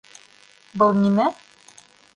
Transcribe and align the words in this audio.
Был 0.83 0.97
нимә? 1.03 1.31